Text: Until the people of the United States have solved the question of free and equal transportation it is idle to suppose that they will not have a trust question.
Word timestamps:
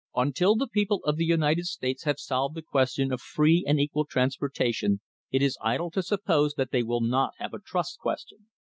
Until 0.15 0.55
the 0.55 0.65
people 0.67 1.03
of 1.03 1.17
the 1.17 1.25
United 1.27 1.65
States 1.67 2.05
have 2.05 2.17
solved 2.19 2.55
the 2.55 2.63
question 2.63 3.13
of 3.13 3.21
free 3.21 3.63
and 3.67 3.79
equal 3.79 4.03
transportation 4.05 4.99
it 5.31 5.43
is 5.43 5.59
idle 5.61 5.91
to 5.91 6.01
suppose 6.01 6.55
that 6.55 6.71
they 6.71 6.81
will 6.81 7.01
not 7.01 7.33
have 7.37 7.53
a 7.53 7.59
trust 7.61 7.99
question. 7.99 8.47